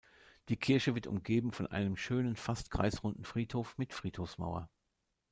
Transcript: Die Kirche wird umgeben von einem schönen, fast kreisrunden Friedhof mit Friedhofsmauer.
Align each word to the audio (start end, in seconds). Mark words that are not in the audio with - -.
Die 0.49 0.57
Kirche 0.57 0.95
wird 0.95 1.05
umgeben 1.05 1.51
von 1.51 1.67
einem 1.67 1.95
schönen, 1.95 2.35
fast 2.35 2.71
kreisrunden 2.71 3.23
Friedhof 3.23 3.77
mit 3.77 3.93
Friedhofsmauer. 3.93 4.67